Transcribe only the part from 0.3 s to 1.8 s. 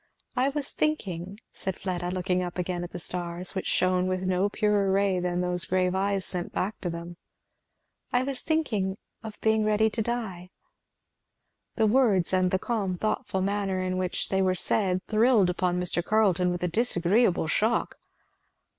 "I was thinking," said